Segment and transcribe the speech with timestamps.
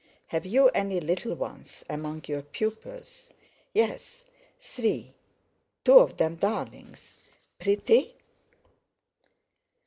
[0.29, 3.29] Have you any little ones among your pupils?"
[3.71, 4.25] "Yes,
[4.59, 7.13] three—two of them darlings."
[7.59, 8.15] "Pretty?"